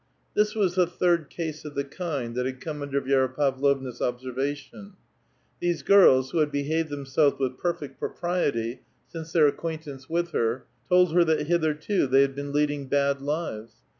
This 0.33 0.55
was 0.55 0.73
the 0.73 0.87
third 0.87 1.29
case 1.29 1.63
of 1.63 1.75
the 1.75 1.83
kind 1.83 2.33
that 2.33 2.47
had 2.47 2.59
come 2.59 2.81
under 2.81 2.99
Vi6ra 2.99 3.35
Pavlovna's 3.35 4.01
observation. 4.01 4.93
These 5.59 5.83
girls, 5.83 6.31
who 6.31 6.39
had 6.39 6.51
behaved 6.51 6.89
themselves 6.89 7.37
with 7.39 7.59
perfect 7.59 7.99
propriety 7.99 8.81
since 9.07 9.31
their 9.31 9.45
acquaintance 9.45 10.09
with 10.09 10.31
her. 10.31 10.65
told 10.89 11.13
her 11.13 11.23
that 11.25 11.45
hitherto 11.45 12.07
they 12.07 12.21
had 12.23 12.33
been 12.33 12.51
leading 12.51 12.87
bad 12.87 13.21
lives. 13.21 13.75